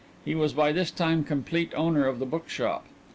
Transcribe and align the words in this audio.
He 0.25 0.33
was 0.33 0.53
by 0.53 0.71
this 0.71 0.89
time 0.89 1.23
complete 1.23 1.73
owner 1.75 2.07
of 2.07 2.17
the 2.17 2.25
bookshop. 2.25 2.85